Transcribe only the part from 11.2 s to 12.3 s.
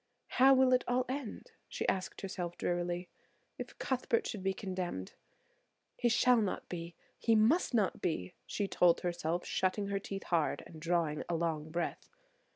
a long breath.